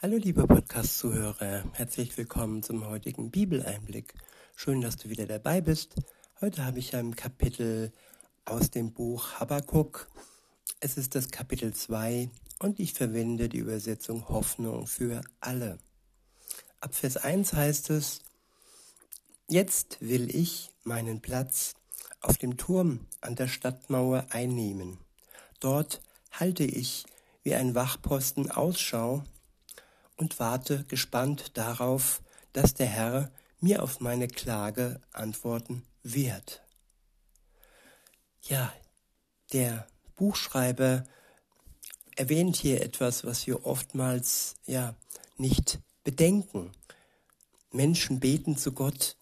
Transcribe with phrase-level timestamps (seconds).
[0.00, 4.14] Hallo liebe Podcast-Zuhörer, herzlich willkommen zum heutigen Bibeleinblick.
[4.54, 5.96] Schön, dass du wieder dabei bist.
[6.40, 7.90] Heute habe ich ein Kapitel
[8.44, 10.08] aus dem Buch Habakkuk.
[10.78, 12.30] Es ist das Kapitel 2
[12.60, 15.78] und ich verwende die Übersetzung Hoffnung für alle.
[16.78, 18.20] Ab Vers 1 heißt es,
[19.48, 21.74] Jetzt will ich meinen Platz
[22.20, 24.98] auf dem Turm an der Stadtmauer einnehmen.
[25.58, 27.04] Dort halte ich
[27.42, 29.24] wie ein Wachposten Ausschau
[30.18, 36.62] und warte gespannt darauf, dass der Herr mir auf meine Klage antworten wird.
[38.42, 38.72] Ja,
[39.52, 41.04] der Buchschreiber
[42.16, 44.94] erwähnt hier etwas, was wir oftmals ja
[45.36, 46.72] nicht bedenken.
[47.70, 49.16] Menschen beten zu Gott,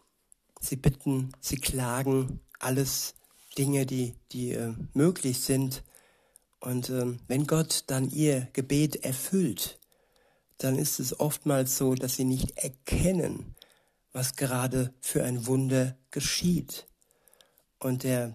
[0.60, 3.14] sie bitten, sie klagen, alles
[3.58, 5.82] Dinge, die, die äh, möglich sind.
[6.60, 9.78] Und äh, wenn Gott dann ihr Gebet erfüllt,
[10.58, 13.54] dann ist es oftmals so, dass sie nicht erkennen,
[14.12, 16.86] was gerade für ein Wunder geschieht.
[17.78, 18.34] Und der,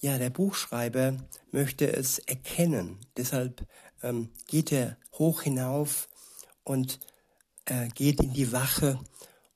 [0.00, 1.16] ja, der Buchschreiber
[1.50, 2.98] möchte es erkennen.
[3.16, 3.66] Deshalb
[4.02, 6.08] ähm, geht er hoch hinauf
[6.62, 7.00] und
[7.66, 8.98] äh, geht in die Wache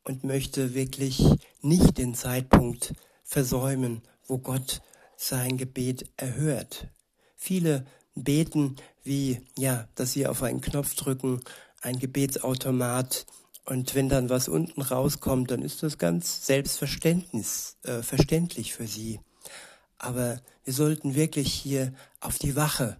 [0.04, 1.22] und möchte wirklich
[1.60, 4.82] nicht den Zeitpunkt versäumen, wo Gott
[5.16, 6.88] sein Gebet erhört.
[7.36, 11.40] Viele beten wie, ja, dass sie auf einen Knopf drücken
[11.80, 13.26] ein Gebetsautomat
[13.64, 19.20] und wenn dann was unten rauskommt, dann ist das ganz selbstverständlich äh, für sie.
[19.98, 22.96] Aber wir sollten wirklich hier auf die Wache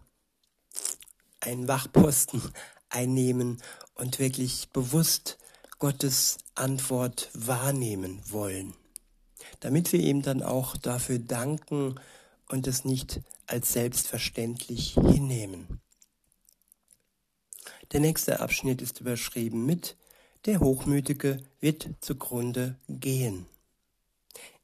[1.41, 2.43] einen Wachposten
[2.91, 3.63] einnehmen
[3.95, 5.39] und wirklich bewusst
[5.79, 8.75] Gottes Antwort wahrnehmen wollen,
[9.61, 11.95] damit wir ihm dann auch dafür danken
[12.49, 15.81] und es nicht als selbstverständlich hinnehmen.
[17.93, 19.97] Der nächste Abschnitt ist überschrieben mit
[20.45, 23.47] Der Hochmütige wird zugrunde gehen.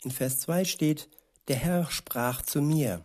[0.03, 1.08] In Vers 2 steht,
[1.49, 3.04] Der Herr sprach zu mir,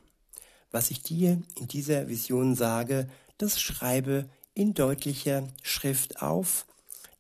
[0.72, 6.66] was ich dir in dieser Vision sage, das schreibe in deutlicher Schrift auf,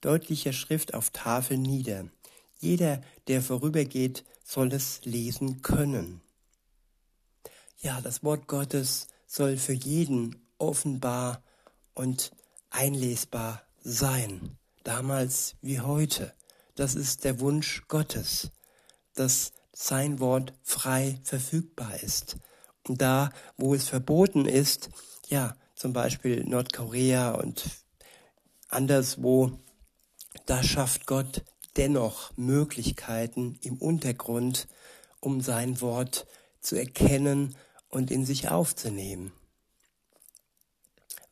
[0.01, 2.06] deutlicher Schrift auf Tafel nieder.
[2.59, 6.22] Jeder, der vorübergeht, soll es lesen können.
[7.78, 11.41] Ja, das Wort Gottes soll für jeden offenbar
[11.94, 12.31] und
[12.69, 16.34] einlesbar sein, damals wie heute.
[16.75, 18.52] Das ist der Wunsch Gottes,
[19.16, 22.38] dass sein Wort frei verfügbar ist.
[22.88, 24.90] Und da, wo es verboten ist,
[25.28, 27.63] ja, zum Beispiel Nordkorea und
[28.68, 29.59] anderswo,
[30.46, 31.44] da schafft Gott
[31.78, 34.68] dennoch Möglichkeiten im Untergrund,
[35.22, 36.28] um sein Wort
[36.59, 37.56] zu erkennen
[37.90, 39.31] und in sich aufzunehmen.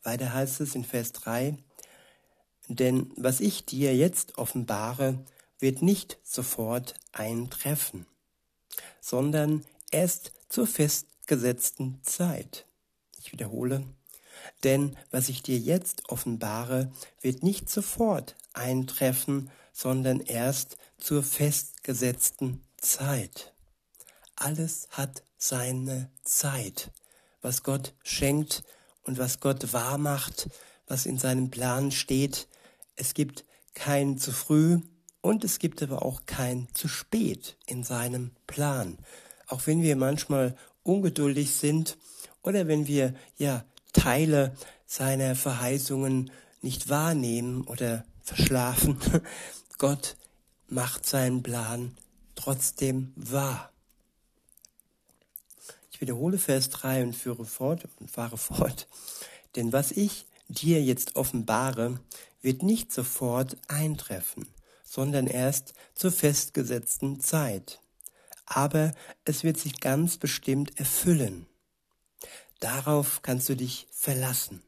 [0.02, 1.56] Weiter heißt es in Vers 3,
[2.68, 5.24] denn was ich dir jetzt offenbare,
[5.58, 8.06] wird nicht sofort eintreffen,
[9.00, 12.66] sondern erst zur festgesetzten Zeit.
[13.18, 13.84] Ich wiederhole,
[14.64, 23.52] denn was ich dir jetzt offenbare, wird nicht sofort eintreffen, sondern erst zur festgesetzten Zeit.
[24.36, 26.90] Alles hat seine Zeit.
[27.40, 28.64] Was Gott schenkt,
[29.08, 30.50] und was Gott wahr macht,
[30.86, 32.46] was in seinem Plan steht.
[32.94, 34.80] Es gibt kein zu früh
[35.22, 38.98] und es gibt aber auch kein zu spät in seinem Plan.
[39.46, 41.96] Auch wenn wir manchmal ungeduldig sind
[42.42, 43.64] oder wenn wir ja
[43.94, 44.54] Teile
[44.84, 46.30] seiner Verheißungen
[46.60, 48.98] nicht wahrnehmen oder verschlafen,
[49.78, 50.18] Gott
[50.68, 51.96] macht seinen Plan
[52.34, 53.72] trotzdem wahr.
[55.98, 58.86] Ich wiederhole Vers 3 und führe fort und fahre fort.
[59.56, 61.98] Denn was ich dir jetzt offenbare,
[62.40, 64.46] wird nicht sofort eintreffen,
[64.84, 67.80] sondern erst zur festgesetzten Zeit.
[68.46, 68.92] Aber
[69.24, 71.46] es wird sich ganz bestimmt erfüllen.
[72.60, 74.62] Darauf kannst du dich verlassen.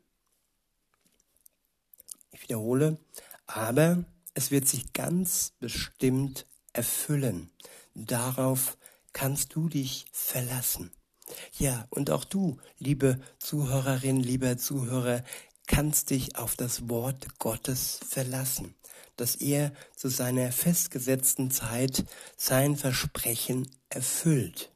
[2.32, 2.98] Ich wiederhole,
[3.46, 7.52] aber es wird sich ganz bestimmt erfüllen.
[7.94, 8.76] Darauf
[9.12, 10.90] kannst du dich verlassen.
[11.60, 15.22] Ja, und auch du, liebe Zuhörerin, lieber Zuhörer,
[15.66, 18.74] kannst dich auf das Wort Gottes verlassen,
[19.18, 22.06] dass er zu seiner festgesetzten Zeit
[22.38, 24.72] sein Versprechen erfüllt.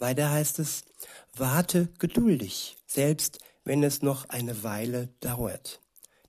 [0.00, 0.82] Weiter heißt es,
[1.36, 5.80] warte geduldig, selbst wenn es noch eine Weile dauert.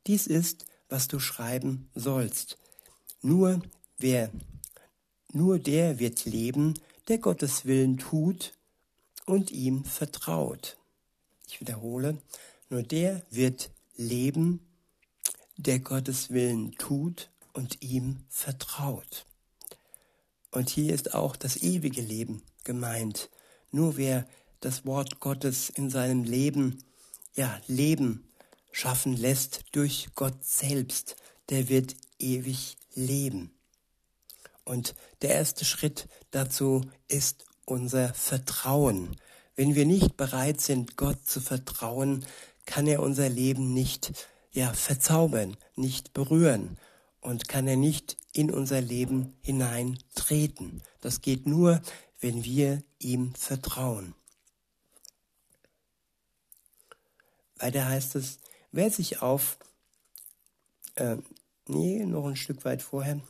[0.05, 2.59] Dies ist, was du schreiben sollst.
[3.23, 3.59] Nur
[3.97, 4.29] wer,
[5.33, 6.75] nur der wird leben,
[7.07, 8.53] der Gottes Willen tut
[9.25, 10.77] und ihm vertraut.
[11.47, 12.17] Ich wiederhole,
[12.69, 14.65] nur der wird leben,
[15.57, 19.25] der Gottes Willen tut und ihm vertraut.
[20.51, 23.29] Und hier ist auch das ewige Leben gemeint.
[23.71, 24.27] Nur wer
[24.59, 26.83] das Wort Gottes in seinem Leben,
[27.35, 28.27] ja, Leben
[28.71, 31.15] schaffen lässt durch Gott selbst,
[31.49, 33.53] der wird ewig leben.
[34.63, 39.15] Und der erste Schritt dazu ist unser Vertrauen.
[39.55, 42.25] Wenn wir nicht bereit sind, Gott zu vertrauen,
[42.65, 46.77] kann er unser Leben nicht ja verzaubern, nicht berühren
[47.21, 50.83] und kann er nicht in unser Leben hineintreten.
[50.99, 51.81] Das geht nur,
[52.19, 54.15] wenn wir ihm vertrauen.
[57.55, 58.39] Weiter heißt es,
[58.71, 59.59] wer sich auf,
[60.95, 61.17] äh,
[61.67, 63.21] nee, noch ein Stück weit vorher,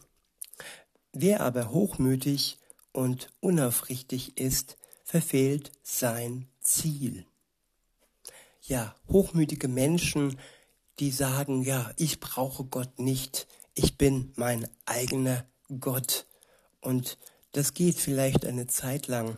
[1.13, 2.57] wer aber hochmütig
[2.93, 7.25] und unaufrichtig ist, verfehlt sein Ziel.
[8.61, 10.39] Ja, hochmütige Menschen,
[10.99, 15.45] die sagen, ja, ich brauche Gott nicht, ich bin mein eigener
[15.79, 16.27] Gott.
[16.79, 17.17] Und
[17.53, 19.37] das geht vielleicht eine Zeit lang,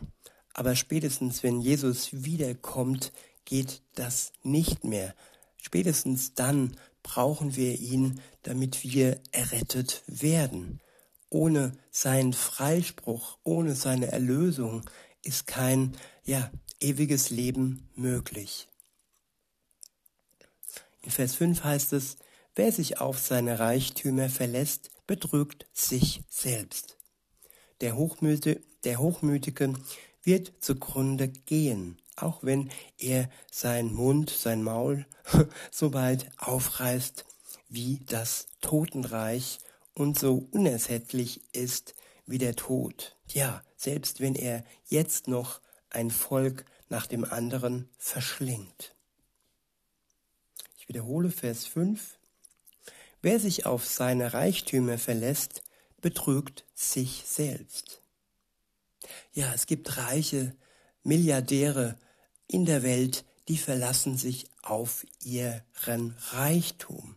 [0.52, 3.12] aber spätestens wenn Jesus wiederkommt,
[3.44, 5.14] geht das nicht mehr.
[5.56, 10.80] Spätestens dann brauchen wir ihn, damit wir errettet werden.
[11.30, 14.88] Ohne seinen Freispruch, ohne seine Erlösung
[15.22, 16.50] ist kein ja,
[16.80, 18.68] ewiges Leben möglich.
[21.02, 22.16] In Vers 5 heißt es,
[22.54, 26.96] wer sich auf seine Reichtümer verlässt, betrügt sich selbst.
[27.80, 29.74] Der, Hochmüte, der Hochmütige
[30.22, 35.04] wird zugrunde gehen, auch wenn er sein Mund, sein Maul
[35.70, 37.24] so weit aufreißt
[37.68, 39.58] wie das Totenreich
[39.94, 41.94] und so unersättlich ist
[42.26, 43.16] wie der Tod.
[43.28, 45.60] Ja, selbst wenn er jetzt noch
[45.90, 48.94] ein Volk nach dem anderen verschlingt.
[50.76, 52.18] Ich wiederhole Vers 5.
[53.22, 55.62] Wer sich auf seine Reichtümer verlässt,
[56.00, 58.02] betrügt sich selbst.
[59.32, 60.54] Ja, es gibt reiche
[61.02, 61.98] Milliardäre
[62.46, 67.16] in der Welt, die verlassen sich auf ihren Reichtum.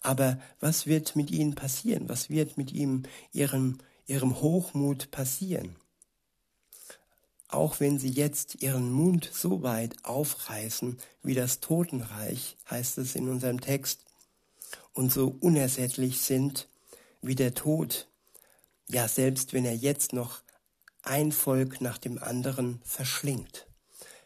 [0.00, 2.08] Aber was wird mit ihnen passieren?
[2.08, 3.02] Was wird mit ihm,
[3.32, 5.76] ihrem, ihrem Hochmut passieren?
[7.48, 13.28] Auch wenn sie jetzt ihren Mund so weit aufreißen wie das Totenreich, heißt es in
[13.28, 14.00] unserem Text,
[14.92, 16.68] und so unersättlich sind
[17.22, 18.08] wie der Tod,
[18.88, 20.42] ja selbst wenn er jetzt noch
[21.02, 23.66] ein Volk nach dem anderen verschlingt.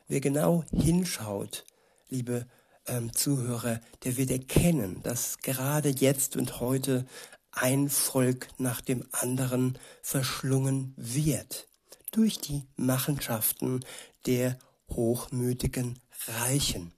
[0.09, 1.65] Wer genau hinschaut,
[2.09, 2.47] liebe
[2.87, 7.07] ähm, Zuhörer, der wird erkennen, dass gerade jetzt und heute
[7.53, 11.69] ein Volk nach dem anderen verschlungen wird
[12.11, 13.85] durch die Machenschaften
[14.27, 14.59] der
[14.91, 16.93] hochmütigen Reichen.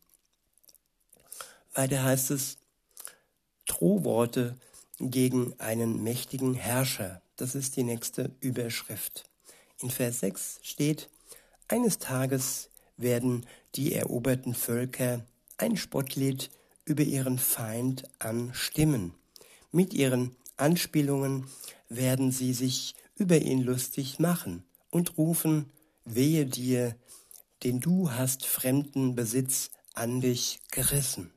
[1.74, 2.58] Weiter heißt es,
[3.66, 4.56] Drohworte
[4.98, 7.22] gegen einen mächtigen Herrscher.
[7.36, 9.24] Das ist die nächste Überschrift.
[9.80, 11.08] In Vers 6 steht,
[11.66, 15.24] eines Tages werden die eroberten Völker
[15.56, 16.50] ein Spottlied
[16.84, 19.14] über ihren Feind anstimmen.
[19.72, 21.46] Mit ihren Anspielungen
[21.88, 25.70] werden sie sich über ihn lustig machen und rufen,
[26.04, 26.96] wehe dir,
[27.62, 31.32] denn du hast fremden Besitz an dich gerissen.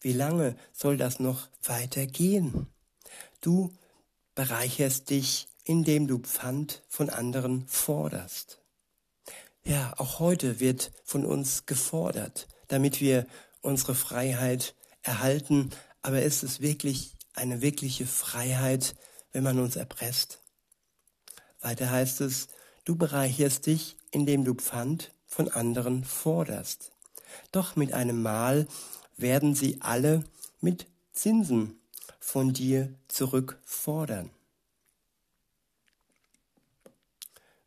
[0.00, 2.66] Wie lange soll das noch weitergehen?
[3.40, 3.72] Du
[4.34, 8.60] bereicherst dich, indem du Pfand von anderen forderst.
[9.64, 13.26] Ja, auch heute wird von uns gefordert, damit wir
[13.60, 15.70] unsere Freiheit erhalten.
[16.00, 18.96] Aber ist es wirklich eine wirkliche Freiheit,
[19.32, 20.40] wenn man uns erpresst?
[21.60, 22.48] Weiter heißt es,
[22.84, 26.92] du bereicherst dich, indem du Pfand von anderen forderst.
[27.52, 28.66] Doch mit einem Mal
[29.16, 30.24] werden sie alle
[30.60, 31.78] mit Zinsen
[32.20, 34.30] von dir zurückfordern.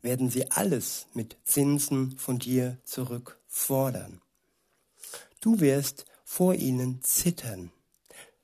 [0.02, 4.20] Werden sie alles mit Zinsen von dir zurückfordern.
[5.40, 7.70] Du wirst vor ihnen zittern.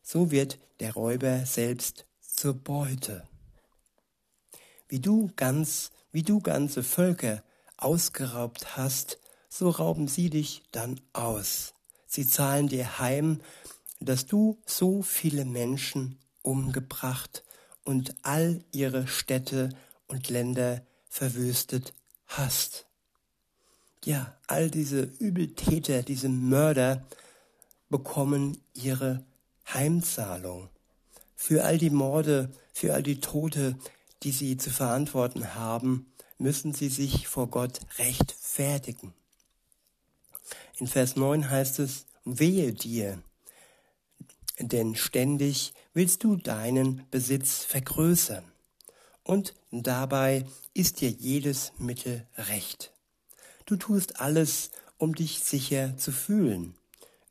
[0.03, 3.27] So wird der Räuber selbst zur Beute.
[4.89, 7.43] Wie du ganz, wie du ganze Völker
[7.77, 9.19] ausgeraubt hast,
[9.49, 11.75] so rauben sie dich dann aus.
[12.07, 13.41] Sie zahlen dir heim,
[14.01, 17.45] dass du so viele Menschen umgebracht
[17.85, 19.71] und all ihre Städte
[20.09, 21.95] und Länder verwüstet
[22.27, 22.87] hast.
[24.05, 27.07] Ja, all diese Übeltäter, diese Mörder
[27.89, 29.25] bekommen ihre
[29.73, 30.69] Heimzahlung
[31.37, 33.77] für all die Morde, für all die Tote,
[34.23, 36.07] die sie zu verantworten haben,
[36.39, 39.13] müssen sie sich vor Gott rechtfertigen.
[40.79, 43.21] In Vers 9 heißt es, wehe dir,
[44.59, 48.45] denn ständig willst du deinen Besitz vergrößern.
[49.25, 52.93] Und dabei ist dir jedes Mittel recht.
[53.67, 56.75] Du tust alles, um dich sicher zu fühlen,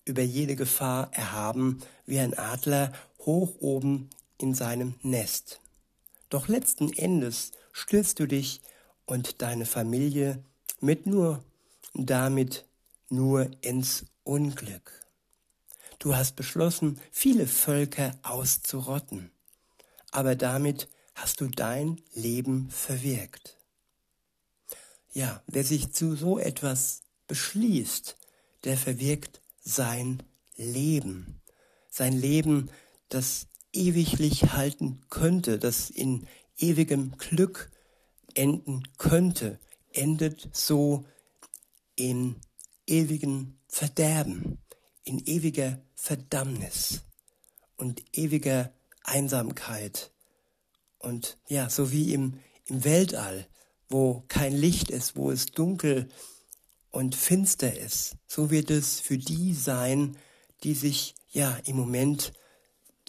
[0.05, 5.61] über jede Gefahr erhaben wie ein Adler hoch oben in seinem Nest.
[6.29, 8.61] Doch letzten Endes stürzt du dich
[9.05, 10.43] und deine Familie
[10.79, 11.43] mit nur
[11.93, 12.65] damit
[13.09, 15.05] nur ins Unglück.
[15.99, 19.31] Du hast beschlossen, viele Völker auszurotten,
[20.11, 23.57] aber damit hast du dein Leben verwirkt.
[25.13, 28.17] Ja, wer sich zu so etwas beschließt,
[28.63, 30.23] der verwirkt sein
[30.55, 31.41] Leben.
[31.89, 32.69] Sein Leben,
[33.09, 36.27] das ewiglich halten könnte, das in
[36.57, 37.71] ewigem Glück
[38.33, 39.59] enden könnte,
[39.91, 41.05] endet so
[41.95, 42.37] in
[42.87, 44.59] ewigen Verderben,
[45.03, 47.01] in ewiger Verdammnis
[47.75, 50.11] und ewiger Einsamkeit.
[50.99, 53.47] Und ja, so wie im, im Weltall,
[53.91, 56.09] wo kein Licht ist, wo es dunkel
[56.89, 60.17] und finster ist, so wird es für die sein,
[60.63, 62.33] die sich ja im Moment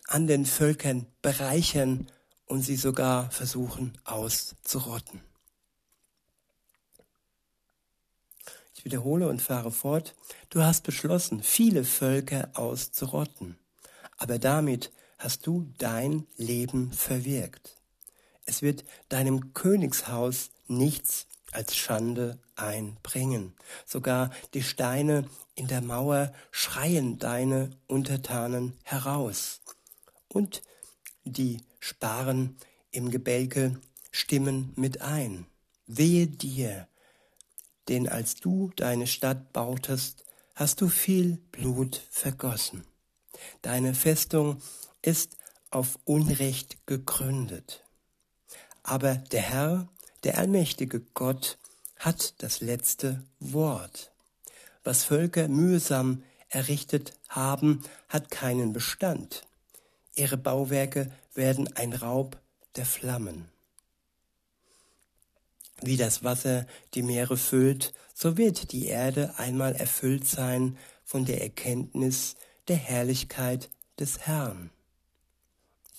[0.07, 2.07] an den Völkern bereichern
[2.47, 5.21] und sie sogar versuchen auszurotten.
[8.75, 10.15] Ich wiederhole und fahre fort.
[10.51, 13.57] Du hast beschlossen, viele Völker auszurotten,
[14.17, 17.82] aber damit hast du dein Leben verwirkt.
[18.45, 23.55] Es wird deinem Königshaus nichts als Schande einbringen.
[23.87, 29.61] Sogar die Steine in der Mauer schreien deine Untertanen heraus.
[30.29, 30.63] Und
[31.25, 32.57] die Sparen
[32.91, 33.79] im Gebälke
[34.11, 35.47] stimmen mit ein.
[35.87, 36.89] Wehe dir,
[37.89, 42.85] denn als du deine Stadt bautest, hast du viel Blut vergossen.
[43.63, 44.63] Deine Festung
[45.01, 45.37] ist
[45.71, 47.83] auf Unrecht gegründet.
[48.83, 49.89] Aber der Herr,
[50.25, 51.59] der allmächtige Gott,
[51.99, 54.13] hat das letzte Wort.
[54.85, 59.47] Was Völker mühsam errichtet haben, hat keinen Bestand.
[60.15, 62.39] Ihre Bauwerke werden ein Raub
[62.77, 63.49] der Flammen.
[65.81, 71.43] Wie das Wasser die Meere füllt, so wird die Erde einmal erfüllt sein von der
[71.43, 72.37] Erkenntnis
[72.69, 74.71] der Herrlichkeit des Herrn.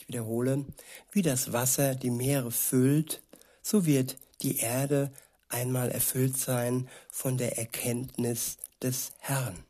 [0.03, 0.65] Ich wiederhole,
[1.13, 3.22] wie das Wasser die Meere füllt,
[3.62, 5.13] so wird die Erde
[5.48, 9.63] einmal erfüllt sein von der Erkenntnis des Herrn,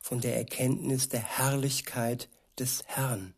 [0.00, 3.34] von der Erkenntnis der Herrlichkeit des Herrn.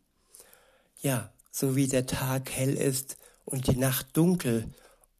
[1.01, 4.71] Ja, so wie der Tag hell ist und die Nacht dunkel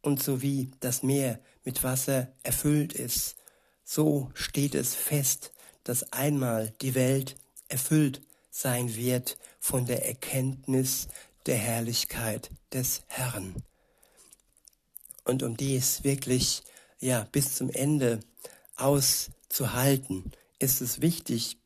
[0.02, 3.34] und so wie das Meer mit Wasser erfüllt ist,
[3.82, 5.50] so steht es fest,
[5.82, 7.34] dass einmal die Welt
[7.66, 8.20] erfüllt
[8.58, 11.06] sein wird von der Erkenntnis
[11.46, 13.54] der Herrlichkeit des Herrn.
[15.24, 16.64] Und um dies wirklich
[16.98, 18.18] ja bis zum Ende
[18.74, 21.58] auszuhalten, ist es wichtig,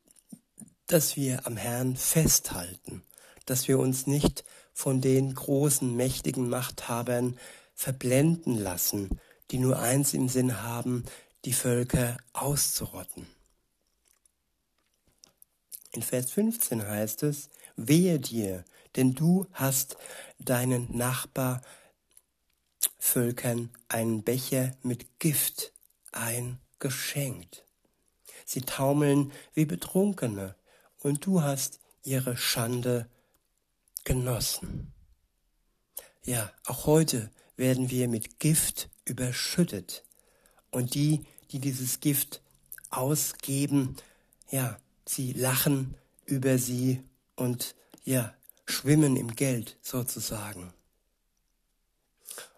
[0.86, 3.02] dass wir am Herrn festhalten,
[3.46, 4.44] dass wir uns nicht
[4.74, 7.38] von den großen, mächtigen Machthabern
[7.74, 9.18] verblenden lassen,
[9.50, 11.04] die nur eins im Sinn haben,
[11.46, 13.26] die Völker auszurotten.
[15.92, 18.64] In Vers 15 heißt es, wehe dir,
[18.96, 19.96] denn du hast
[20.38, 25.72] deinen Nachbarvölkern einen Becher mit Gift
[26.10, 27.64] eingeschenkt.
[28.44, 30.56] Sie taumeln wie Betrunkene,
[31.02, 33.08] und du hast ihre Schande
[34.04, 34.92] genossen.
[36.24, 40.04] Ja, auch heute werden wir mit Gift überschüttet.
[40.70, 42.40] Und die, die dieses Gift
[42.90, 43.96] ausgeben,
[44.50, 45.94] ja, sie lachen
[46.26, 47.02] über sie
[47.36, 48.34] und ja,
[48.66, 50.72] schwimmen im Geld sozusagen.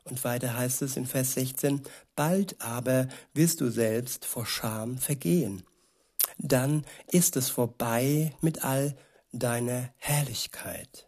[0.04, 1.82] Und weiter heißt es in Vers 16,
[2.14, 5.64] bald aber wirst du selbst vor Scham vergehen.
[6.38, 8.96] Dann ist es vorbei mit all
[9.32, 11.06] deiner Herrlichkeit.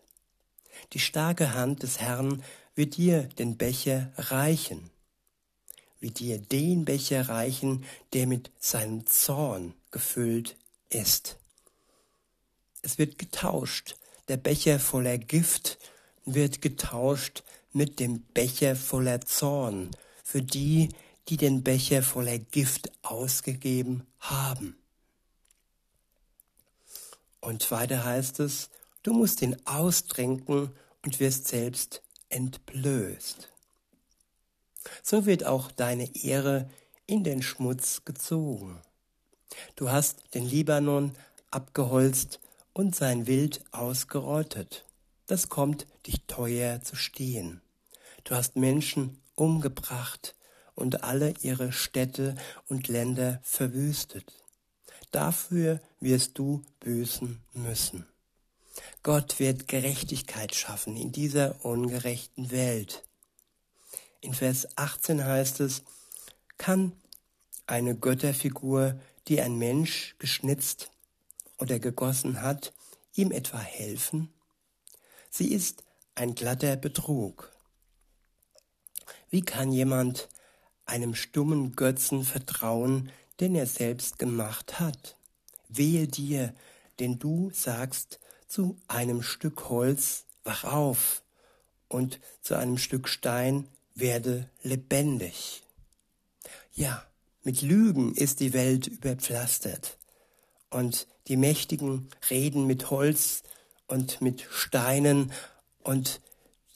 [0.93, 2.43] Die starke Hand des Herrn
[2.75, 4.91] wird dir den Becher reichen,
[6.01, 10.57] wird dir den Becher reichen, der mit seinem Zorn gefüllt
[10.91, 11.37] ist.
[12.83, 13.97] Es wird getauscht,
[14.29, 15.79] der Becher voller Gift
[16.25, 19.91] wird getauscht mit dem Becher voller Zorn
[20.25, 20.89] für die,
[21.29, 24.77] die den Becher voller Gift ausgegeben haben.
[27.41, 28.71] Und weiter heißt es,
[29.03, 30.71] du musst ihn austrinken
[31.05, 33.49] und wirst selbst entblößt.
[35.03, 36.69] So wird auch deine Ehre
[37.07, 38.81] in den Schmutz gezogen.
[39.75, 41.13] Du hast den Libanon
[41.51, 42.41] abgeholzt
[42.73, 44.85] und sein Wild ausgerottet.
[45.27, 47.61] Das kommt dich teuer zu stehen.
[48.25, 50.35] Du hast Menschen umgebracht
[50.75, 52.35] und alle ihre Städte
[52.69, 54.33] und Länder verwüstet.
[55.11, 58.07] Dafür wirst du büßen müssen.
[59.03, 63.05] Gott wird Gerechtigkeit schaffen in dieser ungerechten Welt.
[64.21, 65.83] In Vers 18 heißt es,
[66.59, 66.93] kann
[67.67, 70.91] eine Götterfigur, die ein Mensch geschnitzt
[71.59, 72.73] oder gegossen hat,
[73.15, 74.33] ihm etwa helfen?
[75.31, 75.83] Sie ist
[76.15, 77.53] ein glatter Betrug.
[79.31, 80.29] Wie kann jemand
[80.87, 85.17] einem stummen Götzen vertrauen, den er selbst gemacht hat?
[85.69, 86.55] Wehe dir,
[87.01, 91.23] denn du sagst zu einem Stück Holz, wach auf,
[91.89, 95.63] und zu einem Stück Stein, werde lebendig.
[96.73, 97.05] Ja,
[97.47, 99.99] mit Lügen ist die Welt überpflastert.
[100.69, 103.45] Und die Mächtigen reden mit Holz
[103.87, 105.31] und mit Steinen
[105.85, 106.21] und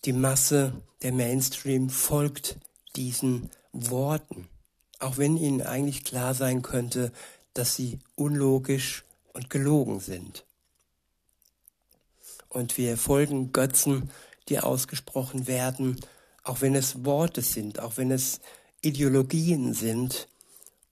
[0.04, 2.56] die Masse, der Mainstream folgt
[2.94, 4.46] diesen Worten,
[5.00, 7.10] auch wenn ihnen eigentlich klar sein könnte,
[7.52, 10.44] dass sie unlogisch und gelogen sind.
[12.48, 14.08] Und wir folgen Götzen,
[14.48, 15.98] die ausgesprochen werden,
[16.44, 18.40] auch wenn es Worte sind, auch wenn es
[18.82, 20.28] Ideologien sind.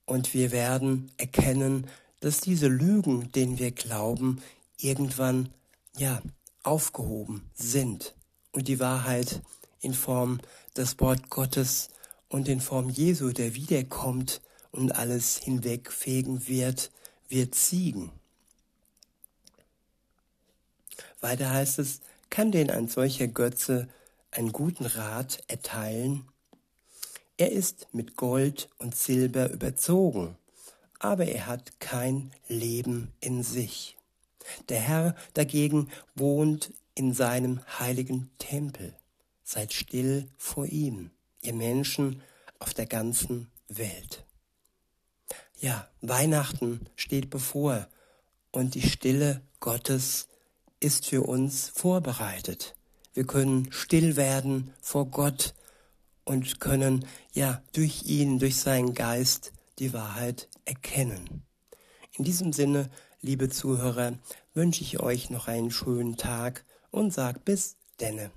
[0.08, 1.86] Und wir werden erkennen,
[2.20, 4.40] dass diese Lügen, denen wir glauben,
[4.80, 5.50] irgendwann,
[5.98, 6.22] ja,
[6.62, 8.14] aufgehoben sind
[8.50, 9.42] und die Wahrheit
[9.82, 10.40] in Form
[10.74, 11.90] des Wort Gottes
[12.30, 16.90] und in Form Jesu, der wiederkommt und alles hinwegfegen wird,
[17.28, 18.10] wird siegen.
[21.20, 22.00] Weiter heißt es,
[22.30, 23.88] kann denn ein solcher Götze
[24.30, 26.26] einen guten Rat erteilen?
[27.40, 30.37] Er ist mit Gold und Silber überzogen,
[30.99, 33.97] aber er hat kein Leben in sich.
[34.68, 38.92] Der Herr dagegen wohnt in seinem heiligen Tempel.
[39.45, 42.22] Seid still vor ihm, ihr Menschen
[42.59, 44.24] auf der ganzen Welt.
[45.61, 47.87] Ja, Weihnachten steht bevor
[48.51, 50.27] und die Stille Gottes
[50.81, 52.74] ist für uns vorbereitet.
[53.14, 55.55] Wir können still werden vor Gott
[56.28, 61.42] und können ja durch ihn, durch seinen Geist die Wahrheit erkennen.
[62.18, 62.90] In diesem Sinne,
[63.22, 64.12] liebe Zuhörer,
[64.52, 68.30] wünsche ich euch noch einen schönen Tag und sag bis denne.